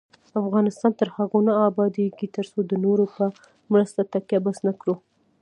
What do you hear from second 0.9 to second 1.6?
تر هغو نه